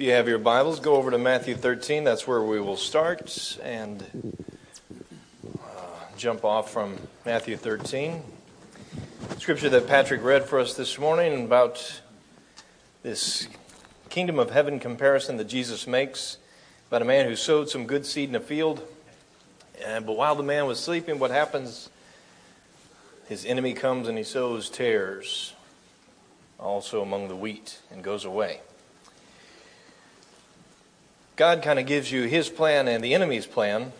[0.00, 2.04] If you have your Bibles, go over to Matthew 13.
[2.04, 4.02] That's where we will start and
[5.62, 5.68] uh,
[6.16, 8.22] jump off from Matthew 13.
[9.36, 12.00] Scripture that Patrick read for us this morning about
[13.02, 13.46] this
[14.08, 16.38] kingdom of heaven comparison that Jesus makes
[16.88, 18.82] about a man who sowed some good seed in a field.
[19.84, 21.90] And, but while the man was sleeping, what happens?
[23.28, 25.52] His enemy comes and he sows tares
[26.58, 28.60] also among the wheat and goes away.
[31.40, 33.94] God kind of gives you his plan and the enemy's plan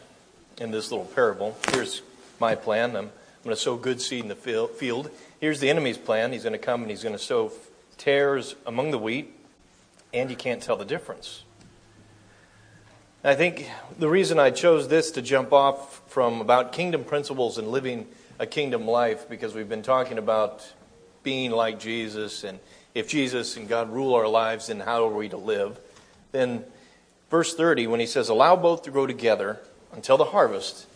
[0.59, 1.57] in this little parable.
[1.73, 2.03] Here's
[2.39, 2.91] my plan.
[2.91, 3.11] I'm, I'm
[3.45, 5.11] going to sow good seed in the field.
[5.41, 6.33] Here's the enemy's plan.
[6.33, 7.51] He's going to come and he's going to sow
[7.97, 9.35] tares among the wheat,
[10.13, 11.45] and you can't tell the difference.
[13.25, 17.69] I think the reason I chose this to jump off from about kingdom principles and
[17.69, 18.07] living
[18.38, 20.71] a kingdom life, because we've been talking about
[21.23, 22.59] being like Jesus, and
[22.95, 25.80] if Jesus and God rule our lives, then how are we to live?
[26.33, 26.66] Then
[27.31, 29.61] verse 30, when he says, Allow both to grow together
[29.93, 30.87] until the harvest,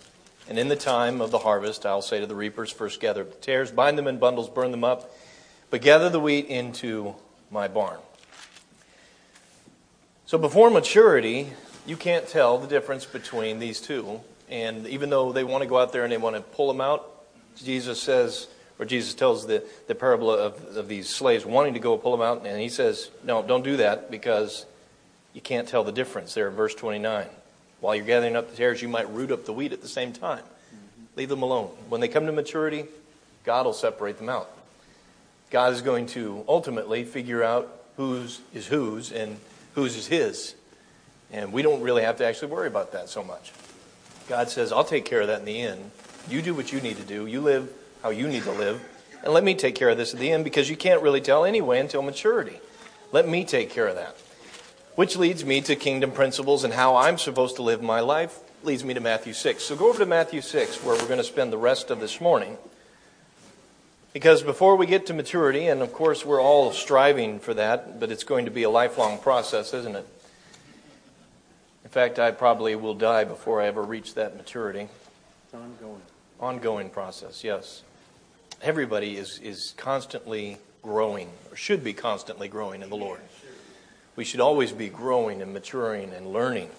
[0.48, 3.30] and in the time of the harvest, I'll say to the reapers, First gather the
[3.36, 5.10] tares, bind them in bundles, burn them up,
[5.70, 7.14] but gather the wheat into
[7.50, 7.98] my barn.
[10.26, 11.52] So before maturity,
[11.86, 14.20] you can't tell the difference between these two.
[14.48, 16.80] And even though they want to go out there and they want to pull them
[16.80, 17.10] out,
[17.56, 21.96] Jesus says, or Jesus tells the, the parable of, of these slaves wanting to go
[21.96, 24.66] pull them out, and he says, No, don't do that because
[25.34, 27.26] you can't tell the difference there in verse 29.
[27.80, 30.12] While you're gathering up the tares, you might root up the wheat at the same
[30.12, 30.38] time.
[30.38, 31.18] Mm-hmm.
[31.18, 31.68] Leave them alone.
[31.90, 32.86] When they come to maturity,
[33.44, 34.48] God will separate them out.
[35.50, 39.36] God is going to ultimately figure out whose is whose and
[39.74, 40.54] whose is his.
[41.32, 43.52] And we don't really have to actually worry about that so much.
[44.28, 45.90] God says, I'll take care of that in the end.
[46.28, 47.26] You do what you need to do.
[47.26, 47.70] You live
[48.02, 48.82] how you need to live.
[49.22, 51.44] And let me take care of this at the end because you can't really tell
[51.44, 52.58] anyway until maturity.
[53.12, 54.16] Let me take care of that.
[54.94, 58.84] Which leads me to kingdom principles and how I'm supposed to live my life, leads
[58.84, 59.62] me to Matthew 6.
[59.62, 62.20] So go over to Matthew 6, where we're going to spend the rest of this
[62.20, 62.56] morning.
[64.12, 68.12] Because before we get to maturity, and of course we're all striving for that, but
[68.12, 70.06] it's going to be a lifelong process, isn't it?
[71.82, 74.88] In fact, I probably will die before I ever reach that maturity.
[75.44, 76.02] It's ongoing.
[76.38, 77.82] Ongoing process, yes.
[78.62, 83.20] Everybody is, is constantly growing, or should be constantly growing in the Lord.
[84.16, 86.70] We should always be growing and maturing and learning.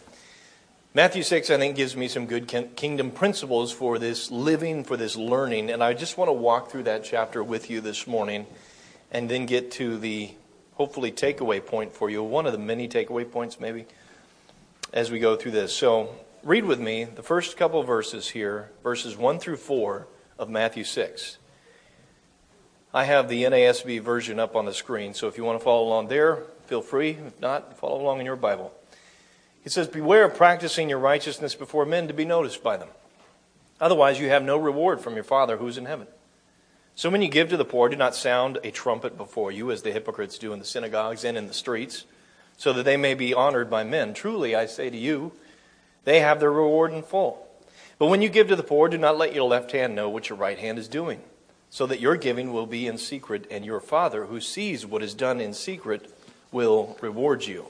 [0.94, 2.48] Matthew 6, I think, gives me some good
[2.78, 5.70] kingdom principles for this living, for this learning.
[5.70, 8.46] And I just want to walk through that chapter with you this morning
[9.12, 10.32] and then get to the
[10.76, 13.86] hopefully takeaway point for you, one of the many takeaway points, maybe,
[14.94, 15.74] as we go through this.
[15.76, 20.08] So read with me the first couple verses here, verses 1 through 4
[20.40, 21.38] of Matthew 6.
[22.94, 25.86] I have the NASB version up on the screen, so if you want to follow
[25.86, 27.12] along there, Feel free.
[27.12, 28.74] If not, follow along in your Bible.
[29.64, 32.90] He says, Beware of practicing your righteousness before men to be noticed by them.
[33.82, 36.08] Otherwise, you have no reward from your Father who's in heaven.
[36.96, 39.82] So when you give to the poor, do not sound a trumpet before you, as
[39.82, 42.06] the hypocrites do in the synagogues and in the streets,
[42.58, 44.14] so that they may be honored by men.
[44.14, 45.34] Truly, I say to you,
[46.06, 47.46] they have their reward in full.
[47.98, 50.30] But when you give to the poor, do not let your left hand know what
[50.30, 51.22] your right hand is doing,
[51.70, 55.14] so that your giving will be in secret, and your Father, who sees what is
[55.14, 56.15] done in secret,
[56.56, 57.66] will reward you.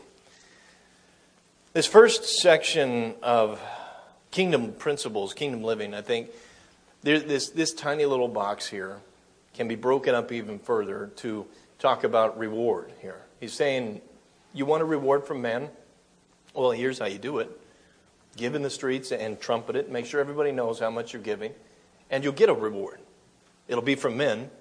[1.73, 3.59] This first section of
[4.29, 6.29] kingdom principles, kingdom living, I think
[7.01, 8.99] this, this tiny little box here
[9.55, 11.47] can be broken up even further to
[11.79, 13.23] talk about reward here.
[13.39, 14.01] He's saying,
[14.53, 15.69] You want a reward from men?
[16.53, 17.49] Well, here's how you do it
[18.37, 21.53] give in the streets and trumpet it, make sure everybody knows how much you're giving,
[22.11, 22.99] and you'll get a reward.
[23.67, 24.51] It'll be from men,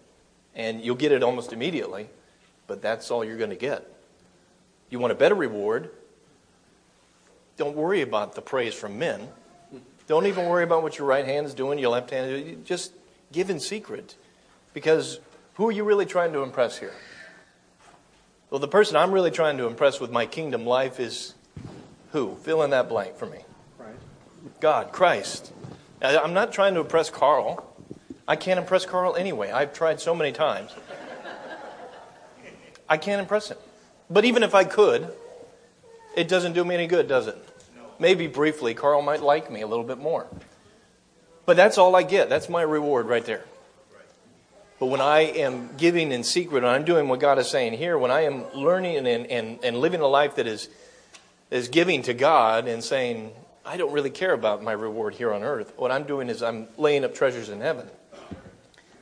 [0.54, 2.08] and you'll get it almost immediately,
[2.66, 3.93] but that's all you're going to get.
[4.94, 5.90] You want a better reward?
[7.56, 9.26] Don't worry about the praise from men.
[10.06, 12.64] Don't even worry about what your right hand is doing, your left hand is doing.
[12.64, 12.92] Just
[13.32, 14.14] give in secret.
[14.72, 15.18] Because
[15.54, 16.92] who are you really trying to impress here?
[18.50, 21.34] Well, the person I'm really trying to impress with my kingdom life is
[22.12, 22.36] who?
[22.44, 23.40] Fill in that blank for me.
[24.60, 25.52] God, Christ.
[26.02, 27.68] I'm not trying to impress Carl.
[28.28, 29.50] I can't impress Carl anyway.
[29.50, 30.70] I've tried so many times.
[32.88, 33.58] I can't impress him.
[34.10, 35.08] But even if I could,
[36.16, 37.36] it doesn't do me any good, does it?
[37.98, 40.26] Maybe briefly, Carl might like me a little bit more.
[41.46, 42.28] But that's all I get.
[42.28, 43.44] That's my reward right there.
[44.80, 47.96] But when I am giving in secret, and I'm doing what God is saying here,
[47.96, 50.68] when I am learning and, and, and living a life that is,
[51.50, 53.32] is giving to God and saying,
[53.64, 56.68] I don't really care about my reward here on earth, what I'm doing is I'm
[56.76, 57.88] laying up treasures in heaven,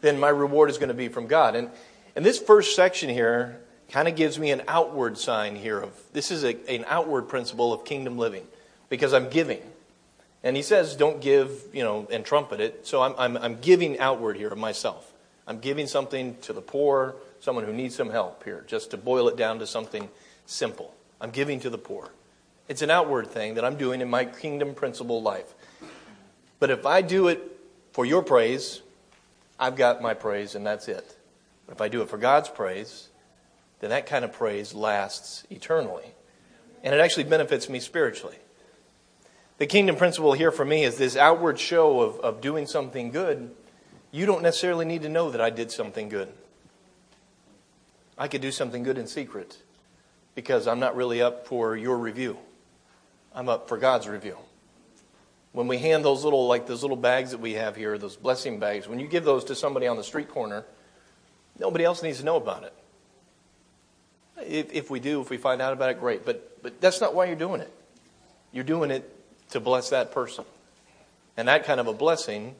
[0.03, 1.57] then my reward is going to be from God.
[1.57, 1.71] And,
[2.15, 3.59] and this first section here
[3.91, 7.73] kind of gives me an outward sign here of this is a, an outward principle
[7.73, 8.47] of kingdom living
[8.89, 9.61] because I'm giving.
[10.45, 12.87] And he says, don't give, you know, and trumpet it.
[12.87, 15.13] So I'm, I'm, I'm giving outward here of myself.
[15.47, 19.29] I'm giving something to the poor, someone who needs some help here, just to boil
[19.29, 20.09] it down to something
[20.47, 20.95] simple.
[21.21, 22.11] I'm giving to the poor.
[22.69, 25.53] It's an outward thing that I'm doing in my kingdom principle life.
[26.59, 27.41] But if I do it
[27.93, 28.83] for your praise,
[29.59, 31.17] I've got my praise and that's it.
[31.67, 33.09] But if I do it for God's praise,
[33.83, 36.15] then that kind of praise lasts eternally.
[36.85, 38.37] And it actually benefits me spiritually.
[39.59, 43.51] The kingdom principle here for me is this outward show of, of doing something good.
[44.13, 46.33] You don't necessarily need to know that I did something good.
[48.17, 49.61] I could do something good in secret
[50.37, 52.39] because I'm not really up for your review.
[53.35, 54.37] I'm up for God's review.
[55.51, 58.61] When we hand those little, like those little bags that we have here, those blessing
[58.61, 60.65] bags, when you give those to somebody on the street corner,
[61.59, 62.73] nobody else needs to know about it.
[64.47, 66.25] If, if we do, if we find out about it, great.
[66.25, 67.73] But, but that's not why you're doing it.
[68.53, 69.09] You're doing it
[69.51, 70.45] to bless that person.
[71.37, 72.55] And that kind of a blessing,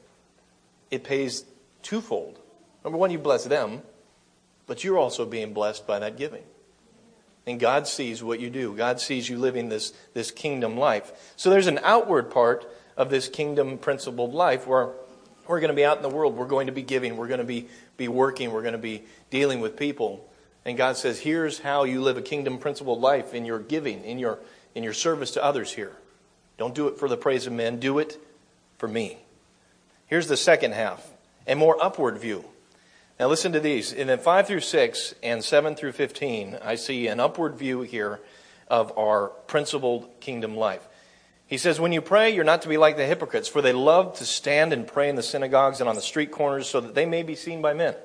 [0.89, 1.45] it pays
[1.83, 2.39] twofold.
[2.83, 3.81] Number one, you bless them,
[4.67, 6.43] but you're also being blessed by that giving.
[7.45, 8.75] And God sees what you do.
[8.75, 11.33] God sees you living this, this kingdom life.
[11.35, 12.65] So there's an outward part
[12.95, 14.91] of this kingdom principled life where
[15.47, 16.37] we're going to be out in the world.
[16.37, 17.17] We're going to be giving.
[17.17, 18.51] We're going to be, be working.
[18.51, 20.29] We're going to be dealing with people.
[20.65, 24.17] And God says, here's how you live a kingdom principled life in your giving, in
[24.17, 24.39] your,
[24.75, 25.93] in your service to others here.
[26.57, 28.17] Don't do it for the praise of men, do it
[28.77, 29.17] for me.
[30.07, 31.05] Here's the second half,
[31.47, 32.45] a more upward view.
[33.19, 33.91] Now listen to these.
[33.91, 38.19] In the 5 through 6 and 7 through 15, I see an upward view here
[38.67, 40.87] of our principled kingdom life.
[41.45, 44.17] He says, When you pray, you're not to be like the hypocrites, for they love
[44.17, 47.05] to stand and pray in the synagogues and on the street corners so that they
[47.05, 47.95] may be seen by men.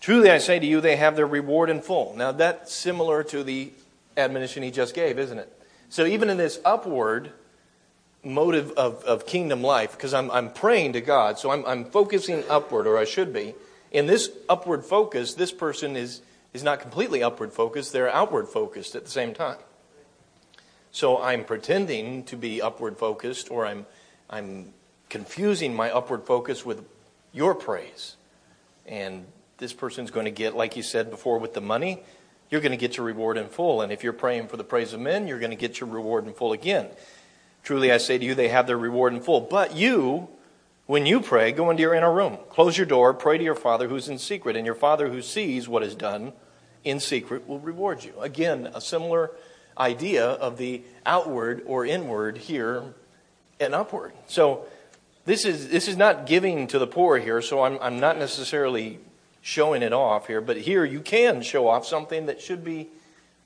[0.00, 2.14] Truly I say to you, they have their reward in full.
[2.16, 3.72] Now that's similar to the
[4.16, 5.52] admonition he just gave, isn't it?
[5.88, 7.32] So even in this upward
[8.22, 12.44] motive of, of kingdom life, because I'm, I'm praying to God, so I'm, I'm focusing
[12.48, 13.54] upward, or I should be.
[13.90, 16.20] In this upward focus, this person is,
[16.52, 19.58] is not completely upward focused, they're outward focused at the same time.
[20.90, 23.86] So I'm pretending to be upward focused, or I'm,
[24.28, 24.72] I'm
[25.08, 26.84] confusing my upward focus with
[27.32, 28.16] your praise.
[28.84, 29.26] And
[29.58, 32.02] this person's going to get, like you said before, with the money,
[32.50, 33.82] you're going to get your reward in full.
[33.82, 36.26] And if you're praying for the praise of men, you're going to get your reward
[36.26, 36.88] in full again.
[37.62, 39.40] Truly, I say to you, they have their reward in full.
[39.40, 40.28] But you,
[40.86, 43.88] when you pray, go into your inner room, close your door, pray to your Father
[43.88, 46.32] who's in secret, and your Father who sees what is done
[46.84, 48.14] in secret will reward you.
[48.20, 49.32] Again, a similar
[49.76, 52.94] idea of the outward or inward here
[53.60, 54.12] and upward.
[54.28, 54.66] So,
[55.24, 58.98] this is, this is not giving to the poor here, so I'm, I'm not necessarily
[59.48, 62.86] showing it off here, but here you can show off something that should be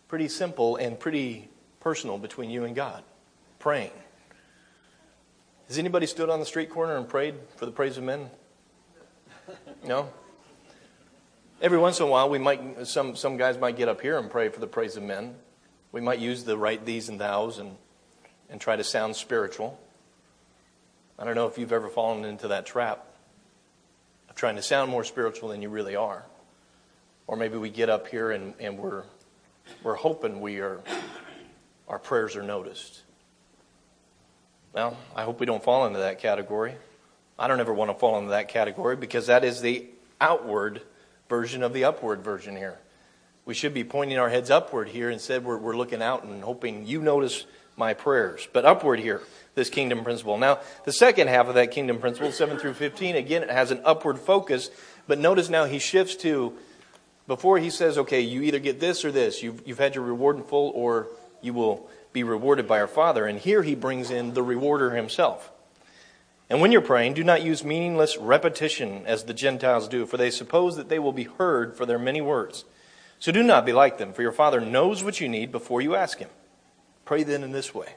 [0.09, 3.05] pretty simple and pretty personal between you and God
[3.61, 3.93] praying.
[5.69, 8.31] Has anybody stood on the street corner and prayed for the praise of men?
[9.87, 10.09] No?
[11.61, 14.29] Every once in a while, we might, some, some guys might get up here and
[14.29, 15.37] pray for the praise of men.
[15.93, 17.77] We might use the right these and thous and,
[18.51, 19.79] and try to sound spiritual.
[21.17, 23.07] I don't know if you've ever fallen into that trap
[24.35, 26.25] trying to sound more spiritual than you really are.
[27.27, 29.05] Or maybe we get up here and, and we're,
[29.83, 30.81] we're hoping we are,
[31.89, 33.03] our prayers are noticed.
[34.73, 36.75] Well, I hope we don't fall into that category.
[37.39, 39.87] I don't ever want to fall into that category because that is the
[40.21, 40.83] outward
[41.29, 42.79] version of the upward version here.
[43.45, 45.11] We should be pointing our heads upward here.
[45.11, 47.45] Instead, we're, we're looking out and hoping you notice
[47.77, 48.49] my prayers.
[48.53, 49.23] But upward here
[49.55, 50.39] this kingdom principle.
[50.39, 53.81] Now, the second half of that kingdom principle, 7 through 15, again, it has an
[53.85, 54.71] upward focus.
[55.07, 56.55] But notice now he shifts to,
[57.27, 59.43] before he says, okay, you either get this or this.
[59.43, 61.09] You've, you've had your reward in full, or
[61.43, 63.27] you will be rewarded by our Father.
[63.27, 65.51] And here he brings in the rewarder himself.
[66.49, 70.31] And when you're praying, do not use meaningless repetition as the Gentiles do, for they
[70.31, 72.65] suppose that they will be heard for their many words.
[73.19, 75.95] So do not be like them, for your Father knows what you need before you
[75.95, 76.29] ask him.
[77.05, 77.95] Pray then in this way.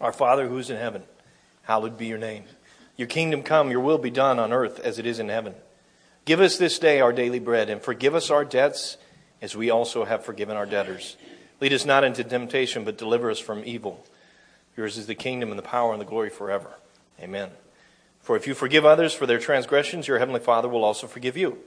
[0.00, 1.02] Our Father who is in heaven,
[1.62, 2.44] hallowed be your name.
[2.96, 5.54] Your kingdom come, your will be done on earth as it is in heaven.
[6.24, 8.96] Give us this day our daily bread, and forgive us our debts
[9.42, 11.16] as we also have forgiven our debtors.
[11.60, 14.04] Lead us not into temptation, but deliver us from evil.
[14.76, 16.74] Yours is the kingdom and the power and the glory forever.
[17.20, 17.50] Amen.
[18.20, 21.58] For if you forgive others for their transgressions, your heavenly Father will also forgive you.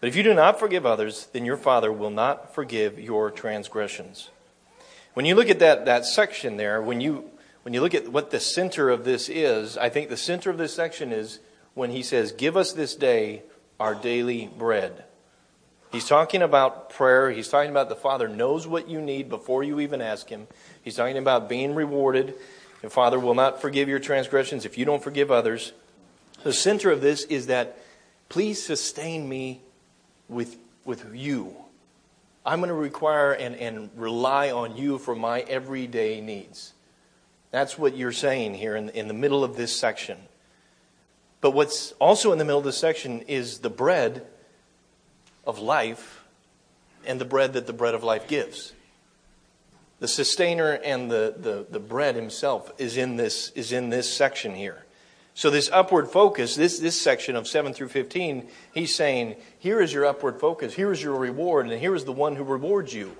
[0.00, 4.30] But if you do not forgive others, then your Father will not forgive your transgressions.
[5.14, 7.30] When you look at that, that section there, when you
[7.62, 10.56] when you look at what the center of this is, I think the center of
[10.56, 11.40] this section is
[11.74, 13.42] when he says, Give us this day
[13.78, 15.04] our daily bread.
[15.92, 17.30] He's talking about prayer.
[17.30, 20.46] He's talking about the Father knows what you need before you even ask Him.
[20.82, 22.34] He's talking about being rewarded.
[22.80, 25.72] The Father will not forgive your transgressions if you don't forgive others.
[26.44, 27.78] The center of this is that
[28.28, 29.62] please sustain me
[30.28, 31.56] with, with you.
[32.44, 36.72] I'm going to require and, and rely on you for my everyday needs.
[37.50, 40.16] That's what you're saying here in, in the middle of this section.
[41.40, 44.26] But what's also in the middle of this section is the bread
[45.46, 46.24] of life
[47.06, 48.72] and the bread that the bread of life gives.
[49.98, 54.54] The sustainer and the, the, the bread himself is in this, is in this section
[54.54, 54.84] here.
[55.40, 59.90] So, this upward focus, this, this section of 7 through 15, he's saying, Here is
[59.90, 63.16] your upward focus, here is your reward, and here is the one who rewards you.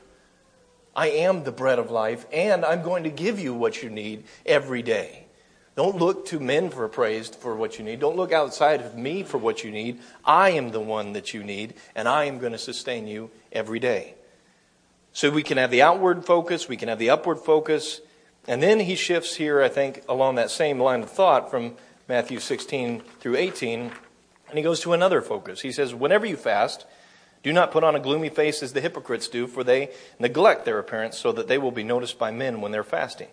[0.95, 4.25] I am the bread of life, and I'm going to give you what you need
[4.45, 5.29] every day.
[5.77, 8.01] Don't look to men for praise for what you need.
[8.01, 9.99] Don't look outside of me for what you need.
[10.23, 13.79] I am the one that you need, and I am going to sustain you every
[13.79, 14.15] day.
[15.15, 18.03] So we can have the outward focus, we can have the upward focus,
[18.47, 21.77] and then he shifts here, I think, along that same line of thought from
[22.11, 23.93] Matthew 16 through 18,
[24.49, 25.61] and he goes to another focus.
[25.61, 26.85] He says, Whenever you fast,
[27.45, 30.81] do not put on a gloomy face as the hypocrites do, for they neglect their
[30.81, 33.29] appearance so that they will be noticed by men when they're fasting.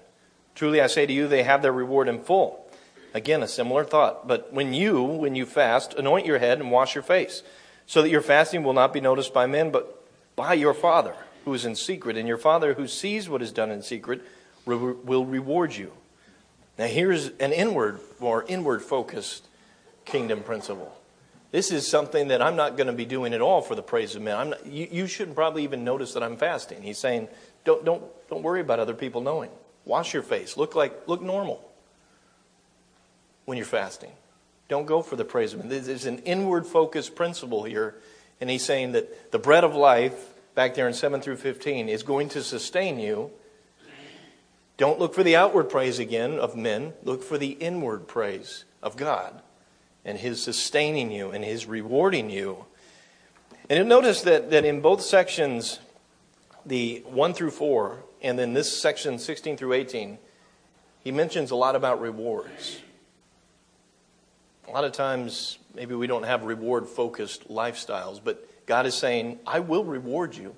[0.53, 2.69] Truly I say to you, they have their reward in full.
[3.15, 4.27] Again, a similar thought.
[4.27, 7.41] But when you, when you fast, anoint your head and wash your face,
[7.87, 11.15] so that your fasting will not be noticed by men, but by your Father
[11.45, 12.15] who is in secret.
[12.15, 14.21] And your Father who sees what is done in secret
[14.67, 15.93] will reward you.
[16.77, 19.47] Now, here's an inward, more inward focused
[20.05, 20.93] kingdom principle.
[21.51, 24.15] This is something that I'm not going to be doing at all for the praise
[24.15, 24.51] of men.
[24.51, 26.81] Not, you, you shouldn't probably even notice that I'm fasting.
[26.81, 27.29] He's saying,
[27.63, 29.49] don't, don't, don't worry about other people knowing.
[29.85, 30.57] Wash your face.
[30.57, 31.63] Look like look normal
[33.45, 34.11] when you're fasting.
[34.67, 35.69] Don't go for the praise of men.
[35.69, 37.95] There's an inward focused principle here.
[38.41, 40.13] And he's saying that the bread of life,
[40.53, 43.31] back there in 7 through 15, is going to sustain you.
[44.77, 46.93] Don't look for the outward praise again of men.
[47.03, 49.41] Look for the inward praise of God
[50.05, 52.65] and His sustaining you and His rewarding you.
[53.69, 55.79] And notice that, that in both sections,
[56.65, 60.17] the 1 through 4, and then this section 16 through 18,
[61.03, 62.79] he mentions a lot about rewards.
[64.67, 69.39] A lot of times, maybe we don't have reward focused lifestyles, but God is saying,
[69.45, 70.55] I will reward you.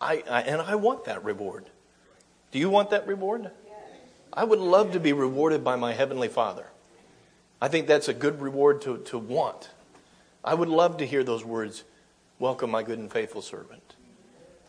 [0.00, 1.66] I, I, and I want that reward.
[2.50, 3.50] Do you want that reward?
[4.32, 6.66] I would love to be rewarded by my Heavenly Father.
[7.60, 9.70] I think that's a good reward to, to want.
[10.44, 11.84] I would love to hear those words,
[12.38, 13.94] Welcome, my good and faithful servant.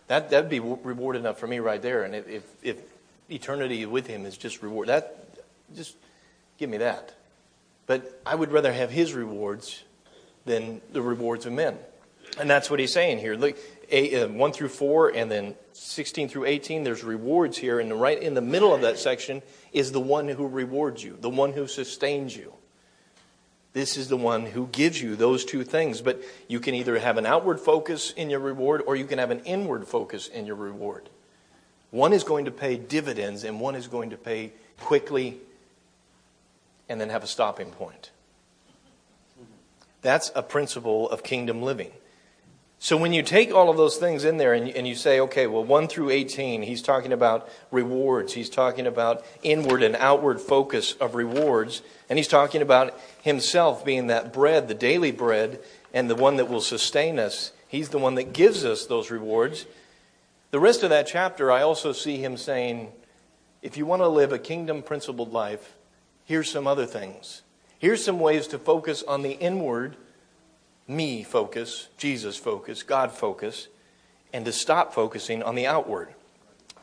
[0.08, 2.04] That that'd be reward enough for me right there.
[2.04, 2.82] And if if
[3.30, 5.26] eternity with Him is just reward, that
[5.74, 5.96] just
[6.58, 7.14] give me that.
[7.88, 9.84] But I would rather have His rewards
[10.46, 11.78] than the rewards of men.
[12.40, 13.36] And that's what he's saying here.
[13.36, 13.58] Look,
[13.92, 17.80] uh, 1 through 4 and then 16 through 18, there's rewards here.
[17.80, 19.42] And right in the middle of that section
[19.74, 22.54] is the one who rewards you, the one who sustains you.
[23.74, 26.02] This is the one who gives you those two things.
[26.02, 29.32] But you can either have an outward focus in your reward or you can have
[29.32, 31.10] an inward focus in your reward.
[31.90, 35.38] One is going to pay dividends and one is going to pay quickly
[36.88, 38.12] and then have a stopping point.
[40.02, 41.92] That's a principle of kingdom living.
[42.84, 45.46] So when you take all of those things in there and, and you say, okay,
[45.46, 48.34] well, 1 through 18, he's talking about rewards.
[48.34, 51.84] He's talking about inward and outward focus of rewards.
[52.10, 55.60] And he's talking about himself being that bread, the daily bread,
[55.94, 57.52] and the one that will sustain us.
[57.68, 59.68] He's the one that gives us those rewards.
[60.50, 62.92] The rest of that chapter, I also see him saying,
[63.62, 65.76] if you want to live a kingdom principled life,
[66.26, 67.44] here's some other things.
[67.78, 69.98] Here's some ways to focus on the inward
[70.92, 73.68] me focus, Jesus focus, God focus,
[74.34, 76.14] and to stop focusing on the outward.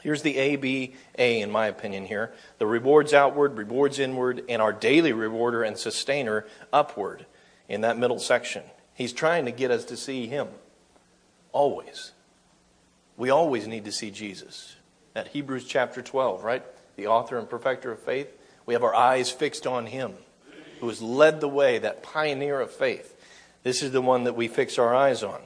[0.01, 2.33] Here's the A, B, A, in my opinion, here.
[2.59, 7.27] The rewards outward, rewards inward, and our daily rewarder and sustainer upward
[7.69, 8.63] in that middle section.
[8.95, 10.49] He's trying to get us to see Him.
[11.53, 12.13] Always.
[13.17, 14.77] We always need to see Jesus.
[15.17, 16.65] At Hebrews chapter 12, right?
[16.97, 18.33] The author and perfecter of faith.
[18.67, 20.13] We have our eyes fixed on Him,
[20.81, 23.18] who has led the way, that pioneer of faith.
[23.63, 25.41] This is the one that we fix our eyes on.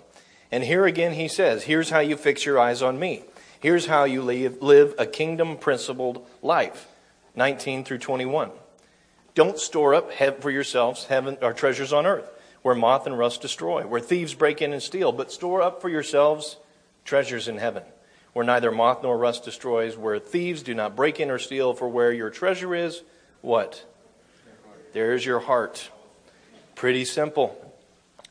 [0.51, 3.25] And here again, he says, Here's how you fix your eyes on me.
[3.61, 6.89] Here's how you live, live a kingdom principled life.
[7.35, 8.51] 19 through 21.
[9.35, 12.29] Don't store up for yourselves heaven treasures on earth,
[12.61, 15.89] where moth and rust destroy, where thieves break in and steal, but store up for
[15.89, 16.59] yourselves
[17.05, 17.83] treasures in heaven,
[18.35, 21.89] where neither moth nor rust destroys, where thieves do not break in or steal, for
[21.89, 23.03] where your treasure is,
[23.41, 23.85] what?
[24.93, 25.91] There's your heart.
[26.75, 27.57] Pretty simple.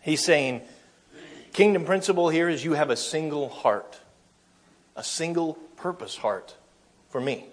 [0.01, 0.61] He's saying,
[1.53, 3.99] Kingdom principle here is you have a single heart,
[4.95, 6.55] a single purpose heart
[7.09, 7.45] for me.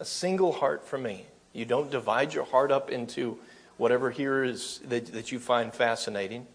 [0.00, 1.26] A single heart for me.
[1.52, 3.38] You don't divide your heart up into
[3.76, 6.46] whatever here is that, that you find fascinating.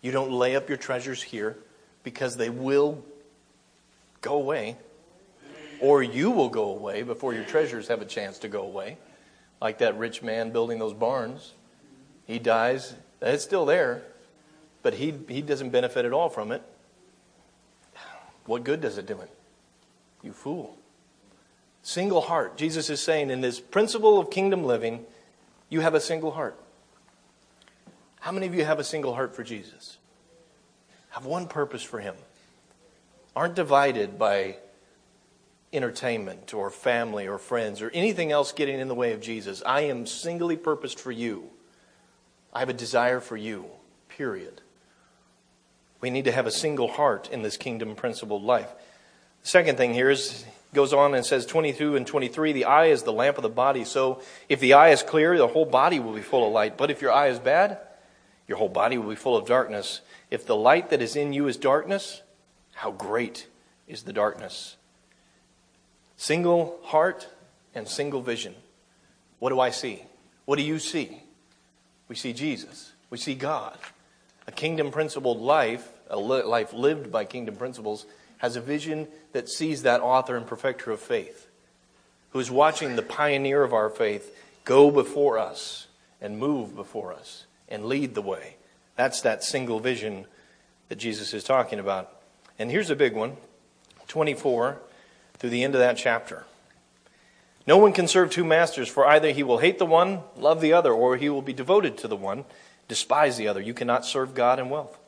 [0.00, 1.58] You don't lay up your treasures here
[2.04, 3.04] because they will
[4.20, 4.76] go away,
[5.80, 8.96] or you will go away before your treasures have a chance to go away.
[9.60, 11.52] Like that rich man building those barns.
[12.26, 14.02] He dies, it's still there,
[14.82, 16.62] but he, he doesn't benefit at all from it.
[18.46, 19.28] What good does it do him?
[20.22, 20.76] You fool.
[21.82, 22.56] Single heart.
[22.56, 25.04] Jesus is saying in this principle of kingdom living,
[25.68, 26.58] you have a single heart.
[28.20, 29.98] How many of you have a single heart for Jesus?
[31.10, 32.14] Have one purpose for him.
[33.34, 34.56] Aren't divided by
[35.72, 39.62] entertainment or family or friends or anything else getting in the way of Jesus.
[39.64, 41.50] I am singly purposed for you.
[42.52, 43.66] I have a desire for you,
[44.08, 44.60] period.
[46.00, 48.70] We need to have a single heart in this kingdom principled life.
[49.42, 53.02] The second thing here is goes on and says 22 and 23 the eye is
[53.02, 53.84] the lamp of the body.
[53.84, 56.76] So if the eye is clear the whole body will be full of light.
[56.76, 57.78] But if your eye is bad
[58.46, 60.00] your whole body will be full of darkness.
[60.30, 62.22] If the light that is in you is darkness
[62.74, 63.46] how great
[63.88, 64.76] is the darkness?
[66.16, 67.28] Single heart
[67.74, 68.54] and single vision.
[69.38, 70.04] What do i see?
[70.44, 71.22] What do you see
[72.10, 73.78] we see jesus we see god
[74.46, 78.04] a kingdom principled life a life lived by kingdom principles
[78.40, 81.46] has a vision that sees that author and perfecter of faith,
[82.30, 85.88] who's watching the pioneer of our faith go before us
[86.22, 88.56] and move before us and lead the way.
[88.96, 90.24] That's that single vision
[90.88, 92.10] that Jesus is talking about.
[92.58, 93.36] And here's a big one
[94.08, 94.80] 24
[95.34, 96.46] through the end of that chapter.
[97.66, 100.72] No one can serve two masters, for either he will hate the one, love the
[100.72, 102.44] other, or he will be devoted to the one,
[102.88, 103.60] despise the other.
[103.60, 104.98] You cannot serve God and wealth.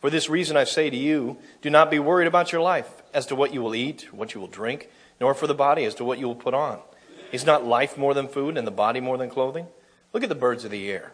[0.00, 3.26] For this reason I say to you, do not be worried about your life as
[3.26, 4.88] to what you will eat, what you will drink,
[5.20, 6.80] nor for the body as to what you will put on.
[7.32, 9.66] Is not life more than food and the body more than clothing?
[10.12, 11.12] Look at the birds of the air,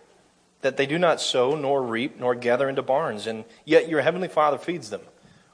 [0.61, 4.29] that they do not sow, nor reap, nor gather into barns, and yet your heavenly
[4.29, 5.01] Father feeds them.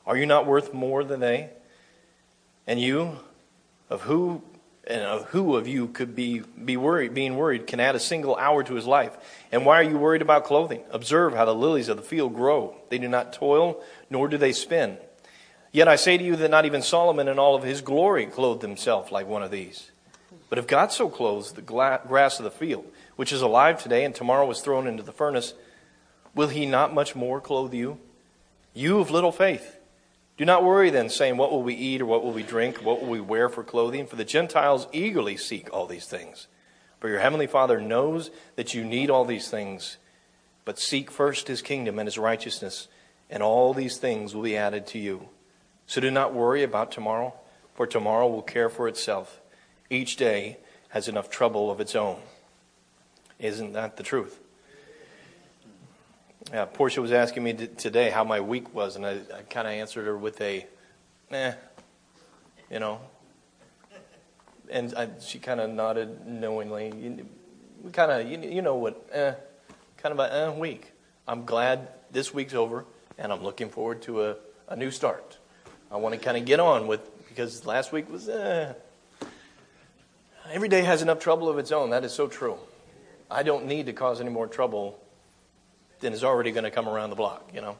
[0.07, 1.51] Are you not worth more than they?
[2.67, 3.19] And you,
[3.89, 4.43] of who
[4.89, 8.63] and who of you could be, be worried, being worried can add a single hour
[8.65, 9.17] to his life?
[9.53, 10.81] And why are you worried about clothing?
[10.91, 12.75] Observe how the lilies of the field grow.
[12.89, 14.97] They do not toil, nor do they spin.
[15.73, 18.63] Yet I say to you that not even Solomon in all of his glory clothed
[18.63, 19.91] himself like one of these.
[20.49, 24.15] But if God so clothes the grass of the field, which is alive today and
[24.15, 25.53] tomorrow is thrown into the furnace,
[26.35, 27.99] will he not much more clothe you?
[28.73, 29.78] You of little faith.
[30.39, 33.03] Do not worry then, saying, What will we eat, or what will we drink, what
[33.03, 34.07] will we wear for clothing?
[34.07, 36.47] For the Gentiles eagerly seek all these things.
[37.01, 39.99] For your heavenly Father knows that you need all these things.
[40.65, 42.87] But seek first his kingdom and his righteousness,
[43.29, 45.29] and all these things will be added to you.
[45.87, 47.35] So do not worry about tomorrow,
[47.75, 49.41] for tomorrow will care for itself.
[49.91, 50.59] Each day
[50.91, 52.19] has enough trouble of its own.
[53.41, 54.39] Isn't that the truth?
[56.53, 59.75] Uh, Portia was asking me today how my week was, and I, I kind of
[59.75, 60.67] answered her with a,
[61.31, 61.53] eh,
[62.71, 63.01] you know.
[64.71, 67.23] And I, she kind of nodded knowingly.
[67.83, 69.35] We kind of, you, you, know what, eh,
[69.99, 70.93] kind of a eh, week.
[71.27, 72.87] I'm glad this week's over,
[73.19, 74.37] and I'm looking forward to a,
[74.69, 75.37] a new start.
[75.91, 78.73] I want to kind of get on with, because last week was, eh.
[80.51, 81.91] Every day has enough trouble of its own.
[81.91, 82.57] That is so true.
[83.31, 84.99] I don't need to cause any more trouble
[86.01, 87.77] then is already going to come around the block, you know.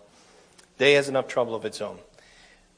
[0.79, 1.99] Day has enough trouble of its own.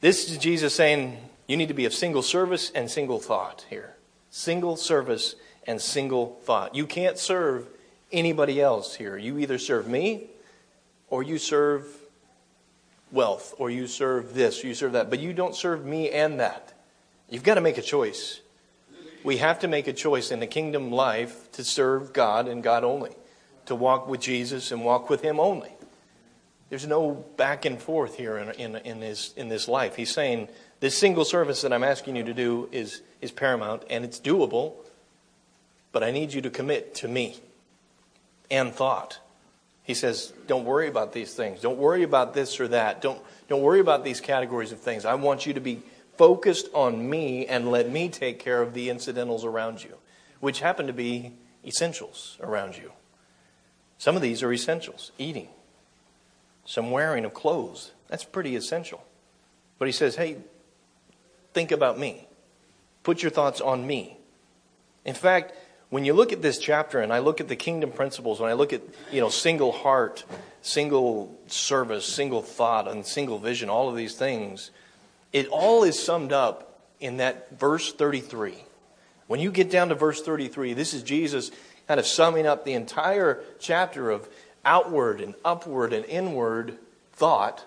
[0.01, 3.95] This is Jesus saying you need to be of single service and single thought here.
[4.31, 5.35] Single service
[5.67, 6.73] and single thought.
[6.73, 7.67] You can't serve
[8.11, 9.17] anybody else here.
[9.17, 10.27] You either serve me
[11.09, 11.85] or you serve
[13.11, 15.09] wealth or you serve this or you serve that.
[15.09, 16.73] But you don't serve me and that.
[17.29, 18.41] You've got to make a choice.
[19.23, 22.83] We have to make a choice in the kingdom life to serve God and God
[22.83, 23.11] only
[23.65, 25.71] to walk with Jesus and walk with Him only.
[26.69, 29.97] There's no back and forth here in, in, in, this, in this life.
[29.97, 30.47] He's saying
[30.79, 34.75] this single service that I'm asking you to do is, is paramount and it's doable,
[35.91, 37.37] but I need you to commit to me
[38.49, 39.19] and thought.
[39.83, 41.59] He says, Don't worry about these things.
[41.59, 43.01] Don't worry about this or that.
[43.01, 43.19] Don't,
[43.49, 45.03] don't worry about these categories of things.
[45.03, 45.81] I want you to be
[46.17, 49.95] focused on me and let me take care of the incidentals around you,
[50.39, 51.33] which happen to be
[51.65, 52.91] essentials around you.
[54.01, 55.47] Some of these are essentials eating,
[56.65, 57.91] some wearing of clothes.
[58.07, 59.05] That's pretty essential.
[59.77, 60.37] But he says, hey,
[61.53, 62.27] think about me.
[63.03, 64.17] Put your thoughts on me.
[65.05, 65.53] In fact,
[65.91, 68.53] when you look at this chapter and I look at the kingdom principles, when I
[68.53, 70.25] look at, you know, single heart,
[70.63, 74.71] single service, single thought, and single vision, all of these things,
[75.31, 78.65] it all is summed up in that verse 33.
[79.31, 81.51] When you get down to verse 33, this is Jesus
[81.87, 84.27] kind of summing up the entire chapter of
[84.65, 86.77] outward and upward and inward
[87.13, 87.63] thought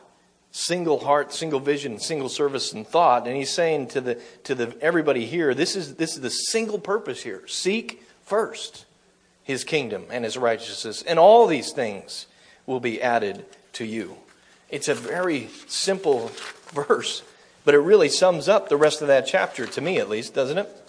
[0.50, 3.27] single heart, single vision, single service and thought.
[3.27, 6.79] And he's saying to the to the everybody here, this is this is the single
[6.79, 7.48] purpose here.
[7.48, 8.85] Seek first
[9.42, 12.27] his kingdom and his righteousness, and all these things
[12.66, 14.18] will be added to you.
[14.68, 16.31] It's a very simple
[16.74, 17.22] verse,
[17.64, 20.59] but it really sums up the rest of that chapter, to me at least, doesn't
[20.59, 20.84] it?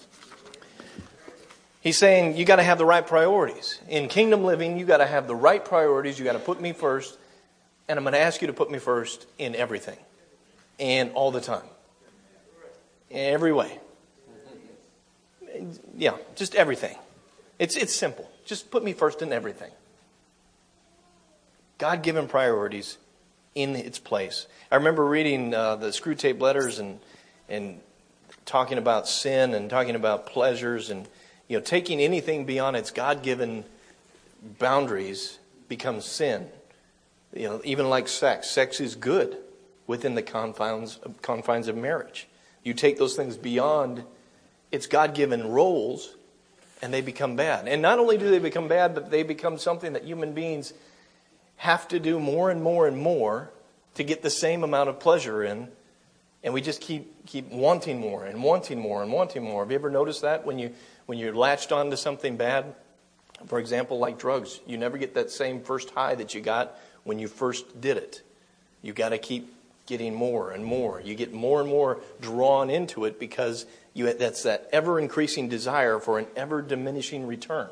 [1.85, 3.79] He's saying you got to have the right priorities.
[3.87, 6.17] In kingdom living, you got to have the right priorities.
[6.17, 7.15] You got to put me first,
[7.87, 9.99] and I'm going to ask you to put me first in everything
[10.79, 11.67] and all the time.
[13.11, 13.77] In every way.
[15.95, 16.97] Yeah, just everything.
[17.59, 18.31] It's, it's simple.
[18.45, 19.71] Just put me first in everything.
[21.77, 22.97] God given priorities
[23.53, 24.47] in its place.
[24.71, 26.99] I remember reading uh, the Screwtape letters and,
[27.47, 27.79] and
[28.47, 31.07] talking about sin and talking about pleasures and
[31.47, 33.65] you know taking anything beyond its God given
[34.59, 36.47] boundaries becomes sin.
[37.33, 38.49] You know, even like sex.
[38.49, 39.37] Sex is good
[39.87, 42.27] within the confines, confines of marriage.
[42.63, 44.03] You take those things beyond
[44.71, 46.15] its God given roles
[46.81, 47.67] and they become bad.
[47.67, 50.73] And not only do they become bad, but they become something that human beings
[51.57, 53.51] have to do more and more and more
[53.95, 55.69] to get the same amount of pleasure in.
[56.45, 59.63] And we just keep, keep wanting more and wanting more and wanting more.
[59.63, 60.71] Have you ever noticed that when, you,
[61.07, 62.75] when you're latched onto something bad?
[63.47, 67.17] For example, like drugs, you never get that same first high that you got when
[67.17, 68.21] you first did it.
[68.83, 69.55] You got to keep
[69.87, 71.01] getting more and more.
[71.01, 75.97] You get more and more drawn into it because you, that's that ever increasing desire
[75.97, 77.69] for an ever diminishing return.